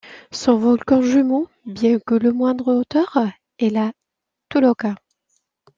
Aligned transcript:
Son 0.31 0.57
volcan 0.57 1.03
jumeau, 1.03 1.47
bien 1.63 1.99
que 1.99 2.15
de 2.15 2.31
moindre 2.31 2.69
hauteur, 2.73 3.19
est 3.59 3.69
le 3.69 3.91
Tolhuaca. 4.49 4.95